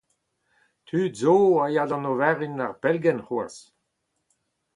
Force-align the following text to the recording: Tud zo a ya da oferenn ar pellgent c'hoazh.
Tud 0.87 1.19
zo 1.21 1.35
a 1.63 1.65
ya 1.73 1.83
da 1.89 1.97
oferenn 2.11 2.63
ar 2.65 2.73
pellgent 2.81 3.25
c'hoazh. 3.25 3.61